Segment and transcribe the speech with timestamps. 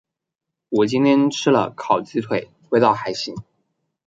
[0.69, 3.35] 我今天吃了烤鸡腿，味道还行。